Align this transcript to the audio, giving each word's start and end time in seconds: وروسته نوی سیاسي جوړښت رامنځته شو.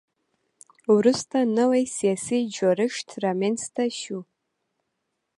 وروسته 0.95 1.37
نوی 1.59 1.83
سیاسي 1.97 2.39
جوړښت 2.55 3.07
رامنځته 3.25 3.83
شو. 3.99 4.19